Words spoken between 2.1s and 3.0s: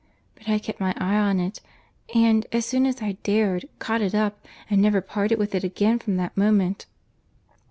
and, as soon